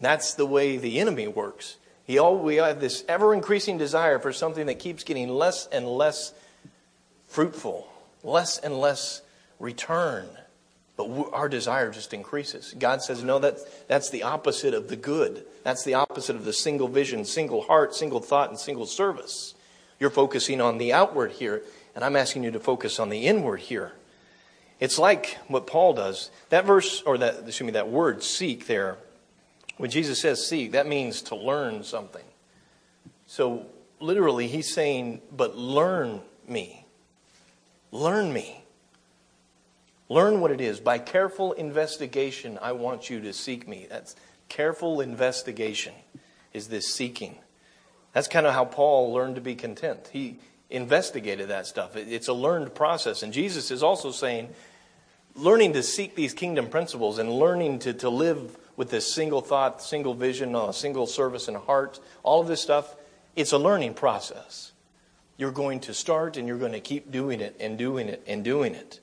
[0.00, 1.76] That's the way the enemy works.
[2.04, 5.86] He all, we have this ever increasing desire for something that keeps getting less and
[5.86, 6.32] less
[7.30, 7.88] fruitful,
[8.22, 9.22] less and less
[9.58, 10.26] return.
[10.96, 12.74] But our desire just increases.
[12.78, 13.56] God says, no, that,
[13.88, 15.46] that's the opposite of the good.
[15.64, 19.54] That's the opposite of the single vision, single heart, single thought, and single service.
[19.98, 21.62] You're focusing on the outward here,
[21.94, 23.92] and I'm asking you to focus on the inward here.
[24.78, 26.30] It's like what Paul does.
[26.50, 28.98] That verse, or that, excuse me, that word seek there,
[29.76, 32.24] when Jesus says seek, that means to learn something.
[33.26, 33.66] So
[34.00, 36.79] literally, he's saying, but learn me.
[37.92, 38.64] Learn me.
[40.08, 40.80] Learn what it is.
[40.80, 43.86] By careful investigation, I want you to seek me.
[43.88, 44.16] That's
[44.48, 45.94] careful investigation,
[46.52, 47.36] is this seeking.
[48.12, 50.10] That's kind of how Paul learned to be content.
[50.12, 51.96] He investigated that stuff.
[51.96, 53.22] It's a learned process.
[53.22, 54.48] And Jesus is also saying,
[55.36, 59.82] learning to seek these kingdom principles and learning to, to live with this single thought,
[59.82, 62.96] single vision, a single service and heart, all of this stuff,
[63.36, 64.72] it's a learning process.
[65.40, 68.44] You're going to start and you're going to keep doing it and doing it and
[68.44, 69.00] doing it.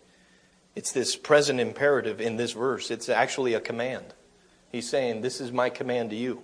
[0.75, 2.91] It's this present imperative in this verse.
[2.91, 4.05] It's actually a command.
[4.71, 6.43] He's saying, This is my command to you.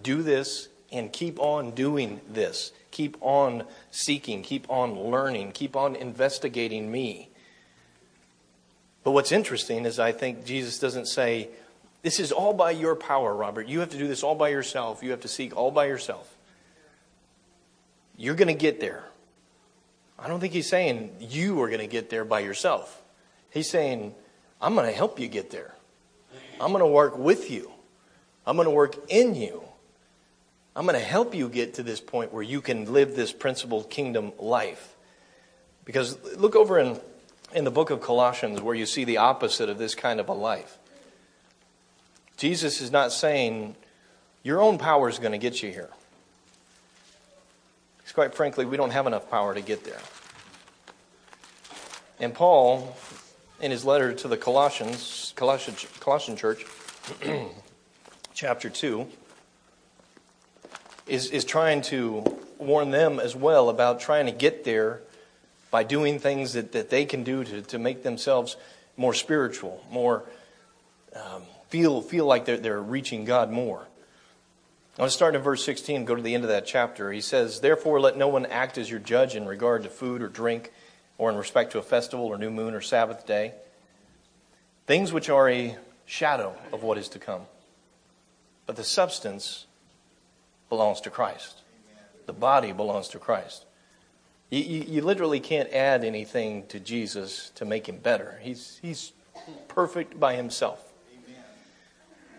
[0.00, 2.70] Do this and keep on doing this.
[2.92, 4.42] Keep on seeking.
[4.42, 5.50] Keep on learning.
[5.52, 7.30] Keep on investigating me.
[9.02, 11.48] But what's interesting is I think Jesus doesn't say,
[12.02, 13.66] This is all by your power, Robert.
[13.66, 15.02] You have to do this all by yourself.
[15.02, 16.36] You have to seek all by yourself.
[18.20, 19.02] You're going to get there.
[20.18, 23.02] I don't think he's saying you are going to get there by yourself.
[23.48, 24.14] He's saying,
[24.60, 25.74] I'm going to help you get there.
[26.60, 27.72] I'm going to work with you.
[28.46, 29.62] I'm going to work in you.
[30.76, 33.88] I'm going to help you get to this point where you can live this principled
[33.88, 34.96] kingdom life.
[35.86, 37.00] Because look over in
[37.54, 40.34] in the book of Colossians where you see the opposite of this kind of a
[40.34, 40.78] life.
[42.36, 43.76] Jesus is not saying
[44.42, 45.90] your own power is going to get you here.
[48.10, 50.00] Because, quite frankly, we don't have enough power to get there.
[52.18, 52.96] And Paul,
[53.60, 56.64] in his letter to the Colossians, Colossian, Colossian church,
[58.34, 59.06] chapter 2,
[61.06, 62.24] is, is trying to
[62.58, 65.02] warn them as well about trying to get there
[65.70, 68.56] by doing things that, that they can do to, to make themselves
[68.96, 70.24] more spiritual, more
[71.14, 73.86] um, feel, feel like they're, they're reaching God more.
[75.00, 77.10] I want to start in verse 16 go to the end of that chapter.
[77.10, 80.28] He says, Therefore, let no one act as your judge in regard to food or
[80.28, 80.74] drink,
[81.16, 83.54] or in respect to a festival or new moon or Sabbath day,
[84.86, 87.40] things which are a shadow of what is to come.
[88.66, 89.64] But the substance
[90.68, 91.62] belongs to Christ,
[92.26, 93.64] the body belongs to Christ.
[94.50, 98.38] You, you, you, literally can't add anything to Jesus to make him better.
[98.42, 99.12] He's, he's
[99.66, 100.92] perfect by himself.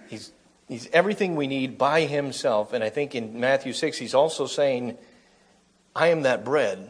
[0.09, 0.31] He's,
[0.71, 2.71] he's everything we need by himself.
[2.71, 4.97] And I think in Matthew 6, he's also saying,
[5.93, 6.89] I am that bread.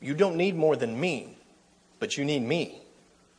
[0.00, 1.38] You don't need more than me,
[2.00, 2.80] but you need me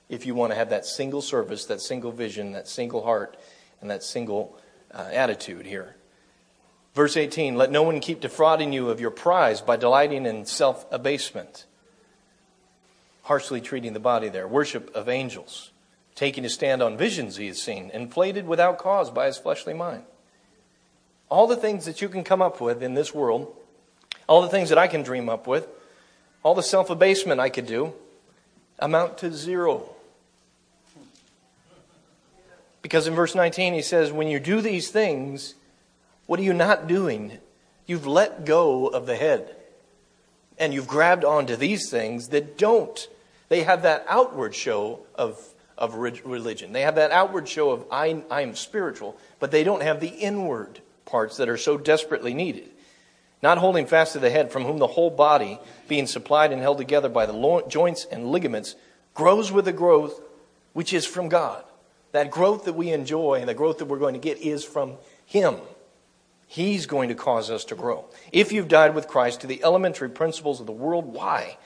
[0.08, 3.38] if you want to have that single service, that single vision, that single heart,
[3.82, 4.58] and that single
[4.93, 5.97] uh, attitude here.
[6.95, 10.86] Verse 18 Let no one keep defrauding you of your prize by delighting in self
[10.93, 11.65] abasement,
[13.23, 15.71] harshly treating the body there, worship of angels,
[16.17, 20.03] taking a stand on visions he has seen, inflated without cause by his fleshly mind.
[21.30, 23.56] All the things that you can come up with in this world,
[24.27, 25.67] all the things that I can dream up with,
[26.41, 27.93] all the self abasement I could do,
[28.80, 29.89] amount to zero.
[32.82, 35.53] Because in verse 19 he says, When you do these things,
[36.25, 37.38] what are you not doing?
[37.86, 39.56] You've let go of the head.
[40.58, 43.08] And you've grabbed onto these things that don't.
[43.49, 46.74] They have that outward show of, of religion.
[46.74, 50.08] They have that outward show of I, I am spiritual, but they don't have the
[50.08, 52.70] inward parts that are so desperately needed.
[53.42, 56.80] Not holding fast to the head, from whom the whole body, being supplied and held
[56.80, 58.76] together by the joints and ligaments,
[59.13, 60.20] grows with the growth
[60.74, 61.63] which is from God.
[62.12, 64.96] That growth that we enjoy and the growth that we're going to get is from
[65.26, 65.56] Him.
[66.48, 68.06] He's going to cause us to grow.
[68.32, 71.58] If you've died with Christ to the elementary principles of the world, why?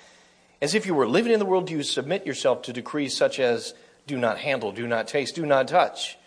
[0.62, 3.39] As if you were living in the world, do you submit yourself to decrees such
[3.39, 3.74] as
[4.12, 6.17] do not handle, do not taste, do not touch,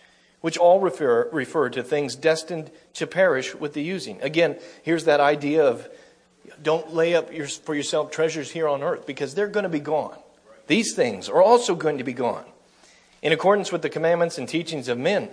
[0.41, 4.23] which all refer, refer to things destined to perish with the using?
[4.23, 5.87] Again, here's that idea of
[6.63, 9.81] don't lay up your, for yourself treasures here on earth because they're going to be
[9.81, 10.17] gone.
[10.67, 12.47] These things are also going to be gone.
[13.21, 15.29] In accordance with the commandments and teachings of men,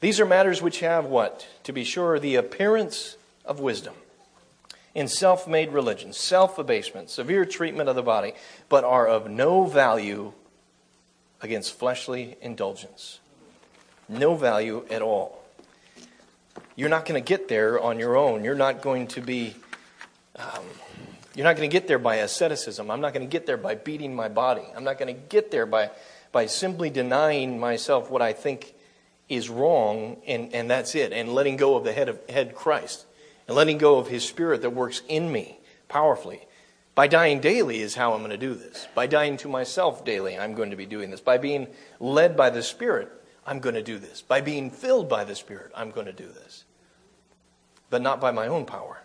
[0.00, 1.46] these are matters which have what?
[1.62, 3.94] To be sure, the appearance of wisdom
[4.92, 8.32] in self made religion, self abasement, severe treatment of the body,
[8.68, 10.32] but are of no value
[11.42, 13.20] against fleshly indulgence.
[14.08, 15.42] No value at all.
[16.76, 18.44] You're not going to get there on your own.
[18.44, 19.54] You're not going to be.
[20.36, 20.64] Um,
[21.34, 22.90] you're not going to get there by asceticism.
[22.90, 24.64] I'm not going to get there by beating my body.
[24.76, 25.90] I'm not going to get there by,
[26.30, 28.74] by simply denying myself what I think
[29.30, 33.06] is wrong, and, and that's it, and letting go of the head of head Christ,
[33.48, 36.42] and letting go of his spirit that works in me powerfully.
[36.94, 38.86] By dying daily is how I'm going to do this.
[38.94, 41.20] By dying to myself daily, I'm going to be doing this.
[41.20, 41.68] By being
[42.00, 43.10] led by the Spirit,
[43.46, 44.20] I'm going to do this.
[44.20, 46.64] By being filled by the Spirit, I'm going to do this.
[47.88, 49.02] But not by my own power,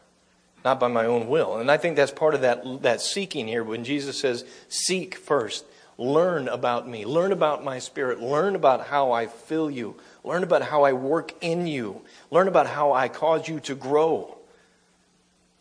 [0.65, 1.57] not by my own will.
[1.57, 5.65] And I think that's part of that, that seeking here when Jesus says, Seek first.
[5.97, 7.05] Learn about me.
[7.05, 8.21] Learn about my spirit.
[8.21, 9.95] Learn about how I fill you.
[10.23, 12.01] Learn about how I work in you.
[12.29, 14.37] Learn about how I cause you to grow.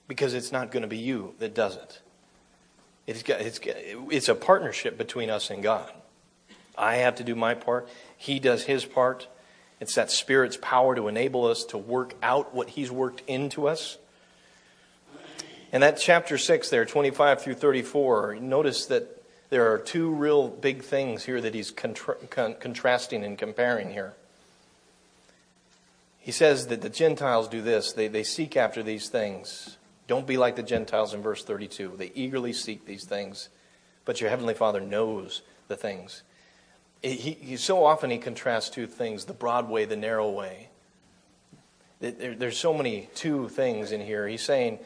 [0.08, 2.02] Because it's not going to be you that does it.
[3.06, 5.90] It's, got, it's, it's a partnership between us and God.
[6.76, 9.28] I have to do my part, He does His part.
[9.78, 13.98] It's that Spirit's power to enable us to work out what He's worked into us.
[15.72, 20.82] And that chapter 6 there, 25 through 34, notice that there are two real big
[20.82, 24.14] things here that he's contra- con- contrasting and comparing here.
[26.18, 29.76] He says that the Gentiles do this, they, they seek after these things.
[30.06, 31.94] Don't be like the Gentiles in verse 32.
[31.96, 33.48] They eagerly seek these things,
[34.04, 36.22] but your heavenly Father knows the things.
[37.02, 40.68] He, he, so often he contrasts two things the broad way, the narrow way.
[42.00, 44.26] There, there's so many two things in here.
[44.28, 44.78] He's saying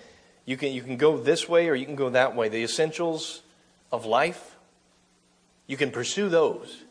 [0.45, 2.49] you can, you can go this way or you can go that way.
[2.49, 3.43] The essentials
[3.93, 4.57] of life,
[5.67, 6.83] you can pursue those.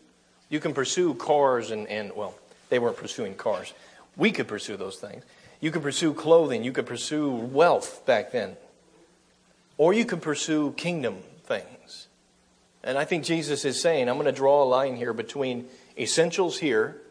[0.50, 2.36] You can pursue cars and, and well,
[2.70, 3.74] they weren't pursuing cars.
[4.18, 5.24] We could pursue those things.
[5.60, 6.63] You could pursue clothing.
[6.63, 8.56] You could pursue wealth back then.
[9.78, 12.08] Or you could pursue kingdom things.
[12.84, 15.67] And I think Jesus is saying, I'm going to draw a line here between
[15.98, 17.02] essentials here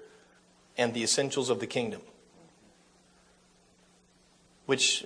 [0.79, 2.01] and the essentials of the kingdom.
[4.65, 5.05] Which,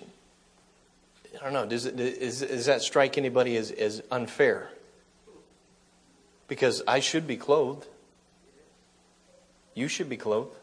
[1.41, 4.71] I don't know, does, it, does, does that strike anybody as, as unfair?
[6.47, 7.87] Because I should be clothed.
[9.75, 10.57] You should be clothed.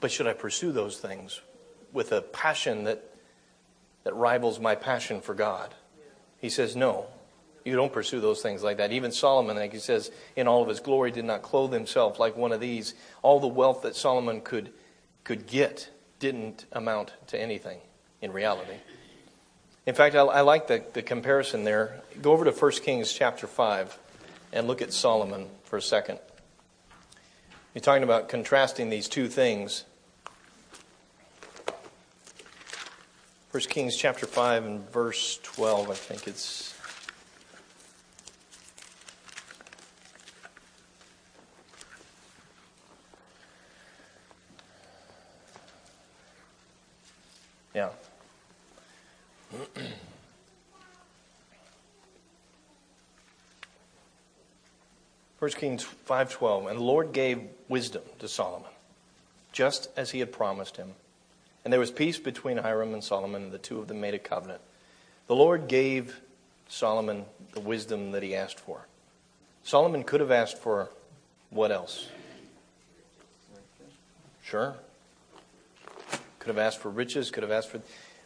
[0.00, 1.40] But should I pursue those things
[1.92, 3.04] with a passion that,
[4.04, 5.74] that rivals my passion for God?
[6.38, 7.06] He says, No,
[7.64, 8.92] you don't pursue those things like that.
[8.92, 12.36] Even Solomon, like he says, in all of his glory, did not clothe himself like
[12.36, 12.94] one of these.
[13.22, 14.72] All the wealth that Solomon could,
[15.24, 17.78] could get didn't amount to anything
[18.22, 18.74] in reality.
[19.86, 22.00] In fact, I, I like the, the comparison there.
[22.22, 23.98] Go over to 1 Kings chapter 5
[24.52, 26.18] and look at Solomon for a second.
[27.74, 29.84] You're talking about contrasting these two things.
[33.50, 36.72] 1 Kings chapter 5 and verse 12, I think it's.
[47.74, 47.88] Yeah.
[55.40, 58.70] First Kings 5:12 and the Lord gave wisdom to Solomon
[59.50, 60.94] just as he had promised him
[61.64, 64.18] and there was peace between Hiram and Solomon and the two of them made a
[64.18, 64.60] covenant
[65.26, 66.20] the Lord gave
[66.68, 68.86] Solomon the wisdom that he asked for
[69.62, 70.90] Solomon could have asked for
[71.50, 72.08] what else
[74.42, 74.74] Sure
[76.38, 77.80] could have asked for riches could have asked for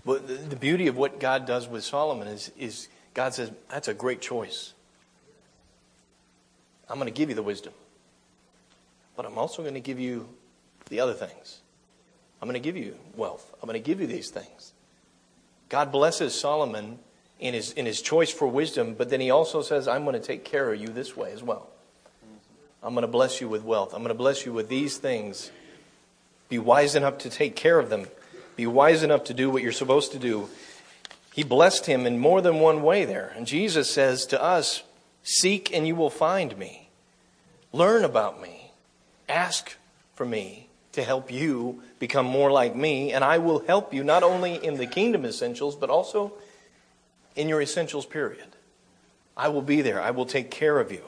[0.04, 3.94] but the beauty of what God does with Solomon is is God says that's a
[3.94, 4.74] great choice
[6.88, 7.72] I'm going to give you the wisdom.
[9.16, 10.28] But I'm also going to give you
[10.88, 11.60] the other things.
[12.44, 13.50] I'm going to give you wealth.
[13.54, 14.74] I'm going to give you these things.
[15.70, 16.98] God blesses Solomon
[17.40, 20.20] in his, in his choice for wisdom, but then he also says, I'm going to
[20.20, 21.70] take care of you this way as well.
[22.82, 23.94] I'm going to bless you with wealth.
[23.94, 25.52] I'm going to bless you with these things.
[26.50, 28.08] Be wise enough to take care of them.
[28.56, 30.50] Be wise enough to do what you're supposed to do.
[31.32, 33.32] He blessed him in more than one way there.
[33.34, 34.82] And Jesus says to us,
[35.22, 36.90] Seek and you will find me.
[37.72, 38.72] Learn about me.
[39.30, 39.78] Ask
[40.14, 44.22] for me to help you become more like me, and I will help you not
[44.22, 46.32] only in the kingdom essentials, but also
[47.36, 48.56] in your essentials period.
[49.36, 50.00] I will be there.
[50.00, 51.02] I will take care of you.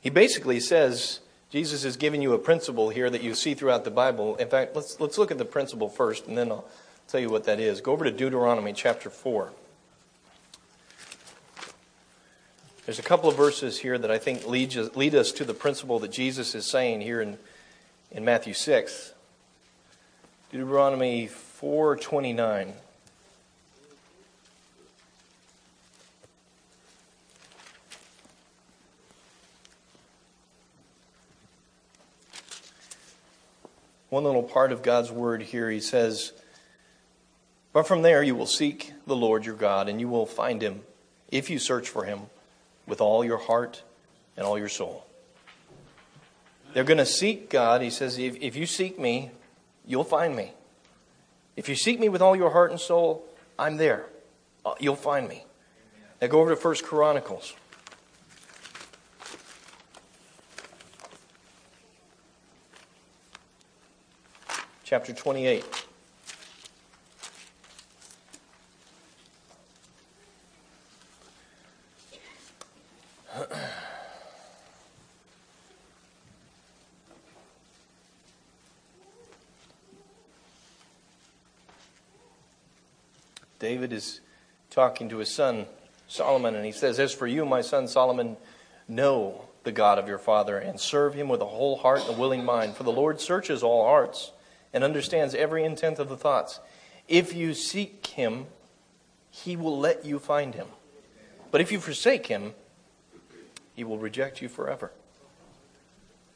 [0.00, 3.90] He basically says, Jesus is giving you a principle here that you see throughout the
[3.90, 4.36] Bible.
[4.36, 6.66] In fact, let's, let's look at the principle first, and then I'll
[7.08, 7.80] tell you what that is.
[7.80, 9.52] Go over to Deuteronomy chapter 4.
[12.86, 15.98] There's a couple of verses here that I think lead, lead us to the principle
[15.98, 17.36] that Jesus is saying here in,
[18.16, 19.12] in Matthew 6.
[20.50, 22.72] Deuteronomy 429.
[34.08, 36.32] One little part of God's word here, he says,
[37.74, 40.80] But from there you will seek the Lord your God, and you will find him
[41.30, 42.20] if you search for him
[42.86, 43.82] with all your heart
[44.38, 45.06] and all your soul.
[46.76, 47.80] They're going to seek God.
[47.80, 49.30] He says, if, if you seek me,
[49.86, 50.52] you'll find me.
[51.56, 53.24] If you seek me with all your heart and soul,
[53.58, 54.04] I'm there.
[54.62, 55.46] Uh, you'll find me.
[56.20, 57.54] Now go over to First Chronicles.
[64.84, 65.85] Chapter 28.
[83.66, 84.20] David is
[84.70, 85.66] talking to his son
[86.06, 88.36] Solomon, and he says, As for you, my son Solomon,
[88.86, 92.16] know the God of your father and serve him with a whole heart and a
[92.16, 92.76] willing mind.
[92.76, 94.30] For the Lord searches all hearts
[94.72, 96.60] and understands every intent of the thoughts.
[97.08, 98.46] If you seek him,
[99.30, 100.68] he will let you find him.
[101.50, 102.54] But if you forsake him,
[103.74, 104.92] he will reject you forever.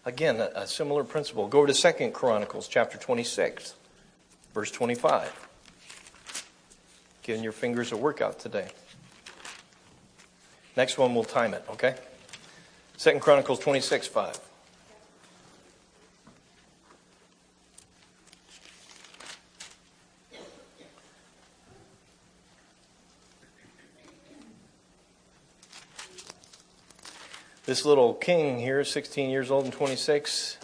[0.04, 1.46] Again, a, similar principle.
[1.46, 3.76] Go to Second Chronicles chapter 26,
[4.52, 5.49] verse 25.
[7.30, 8.66] Giving your fingers a workout today.
[10.76, 11.94] Next one, we'll time it, okay?
[12.96, 14.40] Second Chronicles 26, 5.
[27.64, 30.56] This little king here, 16 years old and 26,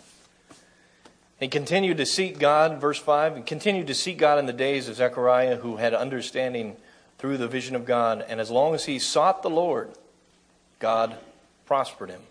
[1.38, 4.88] he continued to seek God, verse 5, and continued to seek God in the days
[4.88, 6.76] of Zechariah, who had understanding
[7.18, 8.24] through the vision of God.
[8.26, 9.90] And as long as he sought the Lord,
[10.78, 11.16] God
[11.66, 12.22] prospered him.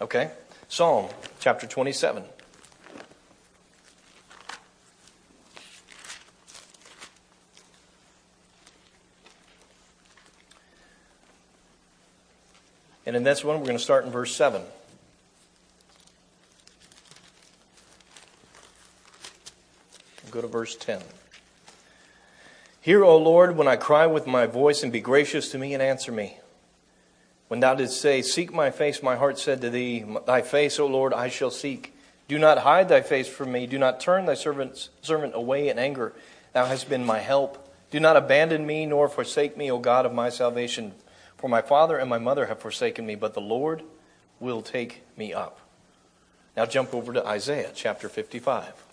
[0.00, 0.30] Okay?
[0.68, 2.24] Psalm chapter 27.
[13.04, 14.62] And in this one, we're going to start in verse 7.
[20.38, 21.00] Go to verse 10.
[22.80, 25.82] Hear, O Lord, when I cry with my voice, and be gracious to me and
[25.82, 26.38] answer me.
[27.48, 30.86] When thou didst say, Seek my face, my heart said to thee, Thy face, O
[30.86, 31.92] Lord, I shall seek.
[32.28, 33.66] Do not hide thy face from me.
[33.66, 36.12] Do not turn thy servant, servant away in anger.
[36.52, 37.74] Thou hast been my help.
[37.90, 40.92] Do not abandon me, nor forsake me, O God of my salvation.
[41.36, 43.82] For my father and my mother have forsaken me, but the Lord
[44.38, 45.58] will take me up.
[46.56, 48.84] Now jump over to Isaiah chapter 55.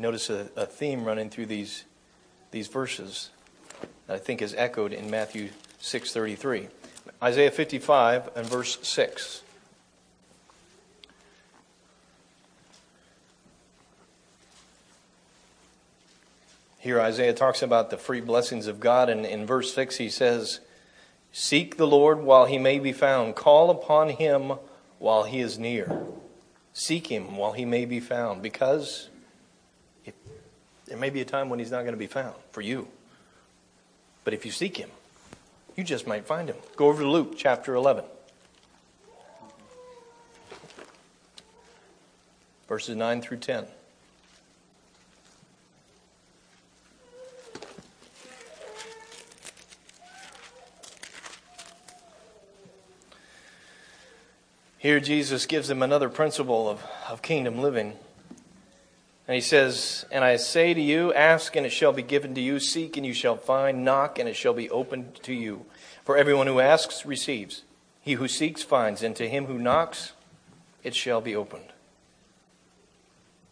[0.00, 1.84] Notice a, a theme running through these,
[2.52, 3.28] these verses
[4.06, 5.50] that I think is echoed in Matthew
[5.82, 6.68] 6.33.
[7.22, 9.42] Isaiah 55 and verse 6.
[16.78, 20.60] Here, Isaiah talks about the free blessings of God, and in verse 6, he says,
[21.30, 24.54] Seek the Lord while he may be found, call upon him
[24.98, 26.06] while he is near.
[26.72, 29.09] Seek him while he may be found, because
[30.90, 32.88] there may be a time when he's not going to be found for you.
[34.24, 34.90] But if you seek him,
[35.76, 36.56] you just might find him.
[36.74, 38.04] Go over to Luke chapter 11.
[42.68, 43.66] Verses 9 through 10.
[54.78, 57.92] Here, Jesus gives them another principle of, of kingdom living.
[59.28, 62.40] And he says, And I say to you, ask and it shall be given to
[62.40, 65.66] you, seek and you shall find, knock and it shall be opened to you.
[66.04, 67.62] For everyone who asks receives,
[68.00, 70.12] he who seeks finds, and to him who knocks
[70.82, 71.72] it shall be opened.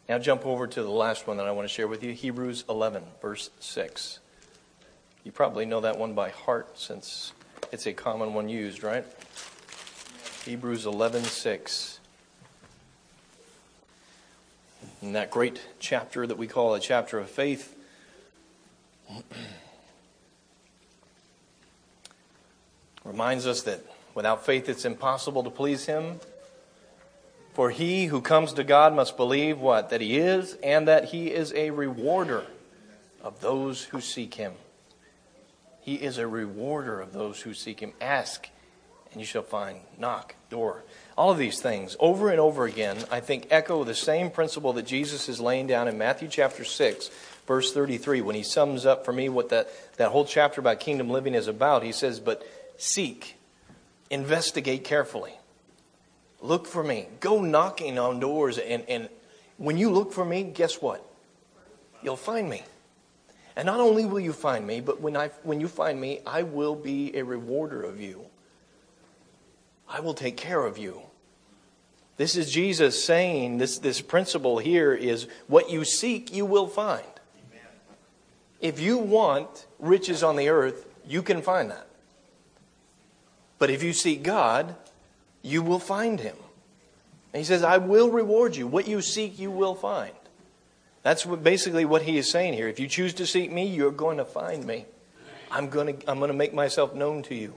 [0.08, 2.64] Now jump over to the last one that I want to share with you Hebrews
[2.68, 4.20] 11, verse 6.
[5.22, 7.32] You probably know that one by heart since
[7.70, 9.04] it's a common one used, right?
[10.44, 11.97] Hebrews 11:6.
[15.00, 17.76] In that great chapter that we call a chapter of faith,
[23.04, 23.80] reminds us that
[24.14, 26.18] without faith it's impossible to please him.
[27.54, 29.90] For he who comes to God must believe what?
[29.90, 32.46] That he is, and that he is a rewarder
[33.22, 34.54] of those who seek him.
[35.80, 37.92] He is a rewarder of those who seek him.
[38.00, 38.48] Ask,
[39.12, 39.78] and you shall find.
[39.98, 40.82] Knock, door.
[41.16, 44.86] All of these things, over and over again, I think echo the same principle that
[44.86, 47.10] Jesus is laying down in Matthew chapter 6,
[47.46, 51.10] verse 33, when he sums up for me what that, that whole chapter about kingdom
[51.10, 51.82] living is about.
[51.82, 52.46] He says, But
[52.76, 53.36] seek,
[54.10, 55.34] investigate carefully,
[56.40, 59.08] look for me, go knocking on doors, and, and
[59.56, 61.04] when you look for me, guess what?
[62.02, 62.62] You'll find me.
[63.56, 66.44] And not only will you find me, but when, I, when you find me, I
[66.44, 68.24] will be a rewarder of you.
[69.88, 71.02] I will take care of you.
[72.16, 77.06] This is Jesus saying this, this principle here is what you seek, you will find.
[78.60, 81.86] If you want riches on the earth, you can find that.
[83.58, 84.74] But if you seek God,
[85.42, 86.36] you will find him.
[87.32, 88.66] And he says, I will reward you.
[88.66, 90.12] What you seek, you will find.
[91.02, 92.68] That's what, basically what he is saying here.
[92.68, 94.86] If you choose to seek me, you're going to find me.
[95.50, 97.54] I'm going to, I'm going to make myself known to you.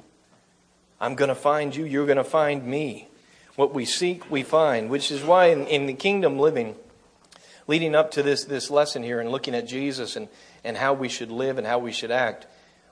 [1.01, 3.07] I'm going to find you, you're going to find me.
[3.55, 6.75] What we seek, we find, which is why in, in the kingdom living,
[7.67, 10.29] leading up to this, this lesson here and looking at Jesus and,
[10.63, 12.45] and how we should live and how we should act,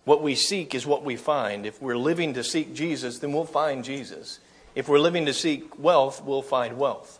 [0.05, 1.67] what we seek is what we find.
[1.67, 4.39] If we're living to seek Jesus, then we'll find Jesus.
[4.73, 7.19] If we're living to seek wealth, we'll find wealth.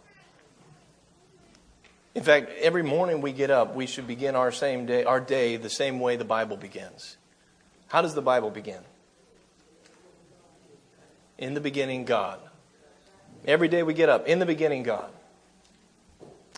[2.15, 5.55] In fact, every morning we get up, we should begin our same day, our day
[5.55, 7.17] the same way the Bible begins.
[7.89, 8.81] How does the Bible begin?
[11.39, 12.39] In the beginning, God.
[13.45, 15.09] Every day we get up, in the beginning, God.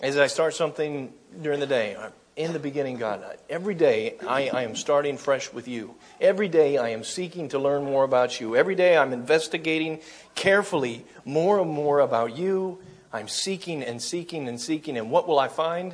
[0.02, 1.96] As I start something during the day,
[2.36, 3.24] in the beginning, God.
[3.48, 5.94] Every day I, I, am starting fresh with you.
[6.20, 8.56] Every day I am seeking to learn more about you.
[8.56, 10.00] Every day I'm investigating
[10.34, 12.80] carefully more and more about you.
[13.14, 14.98] I'm seeking and seeking and seeking.
[14.98, 15.94] And what will I find?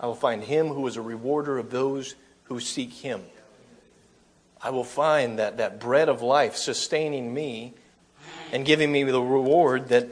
[0.00, 3.22] I will find him who is a rewarder of those who seek him.
[4.62, 7.74] I will find that, that bread of life sustaining me
[8.52, 10.08] and giving me the reward that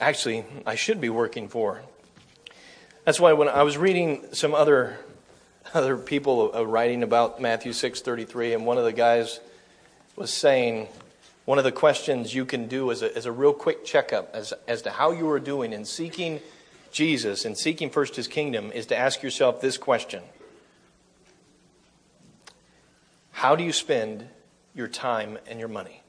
[0.00, 1.82] actually I should be working for.
[3.04, 4.98] That's why when I was reading some other
[5.74, 9.40] other people uh, writing about Matthew 6:33 and one of the guys
[10.16, 10.88] was saying
[11.44, 14.52] one of the questions you can do as a, as a real quick checkup as,
[14.68, 16.40] as to how you are doing in seeking
[16.92, 20.22] Jesus and seeking first his kingdom is to ask yourself this question
[23.32, 24.28] How do you spend
[24.74, 25.99] your time and your money?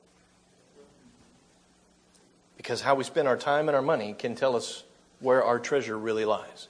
[2.61, 4.83] Because how we spend our time and our money can tell us
[5.19, 6.67] where our treasure really lies.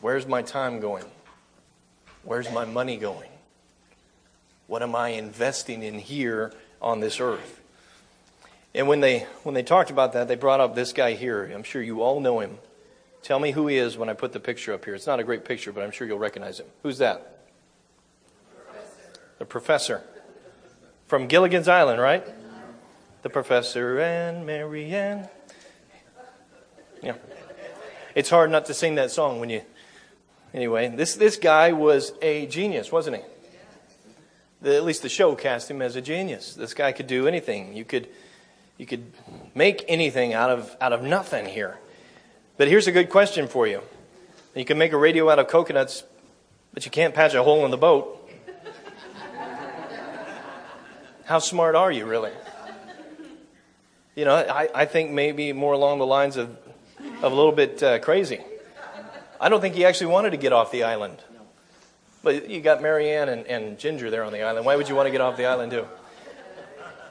[0.00, 1.04] Where's my time going?
[2.24, 3.30] Where's my money going?
[4.66, 7.60] What am I investing in here on this earth?
[8.74, 11.48] And when they when they talked about that, they brought up this guy here.
[11.54, 12.58] I'm sure you all know him.
[13.22, 14.96] Tell me who he is when I put the picture up here.
[14.96, 16.66] It's not a great picture, but I'm sure you'll recognize him.
[16.82, 17.44] Who's that?
[19.38, 20.02] The professor.
[21.06, 22.26] From Gilligan's Island, right?
[23.22, 25.28] The professor and Mary Ann.
[27.02, 27.14] Yeah.
[28.14, 29.62] It's hard not to sing that song when you.
[30.52, 33.22] Anyway, this, this guy was a genius, wasn't he?
[34.60, 36.54] The, at least the show cast him as a genius.
[36.54, 37.74] This guy could do anything.
[37.74, 38.08] You could,
[38.76, 39.12] you could
[39.54, 41.78] make anything out of, out of nothing here.
[42.58, 43.80] But here's a good question for you.
[44.54, 46.04] You can make a radio out of coconuts,
[46.74, 48.18] But you can't patch a hole in the boat.
[51.24, 52.32] How smart are you, really?
[54.14, 56.56] You know, I, I think maybe more along the lines of,
[57.22, 58.40] of a little bit uh, crazy.
[59.40, 61.18] I don't think he actually wanted to get off the island.
[62.22, 64.66] But you got Mary Ann and, and Ginger there on the island.
[64.66, 65.86] Why would you want to get off the island, too?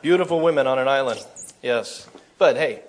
[0.01, 1.25] Beautiful women on an island.
[1.61, 2.07] Yes.
[2.37, 2.81] But hey,